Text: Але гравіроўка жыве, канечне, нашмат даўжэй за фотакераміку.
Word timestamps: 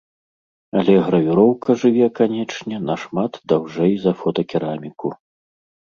Але 0.79 0.95
гравіроўка 1.09 1.69
жыве, 1.85 2.07
канечне, 2.21 2.77
нашмат 2.89 3.33
даўжэй 3.55 3.97
за 4.07 4.19
фотакераміку. 4.23 5.07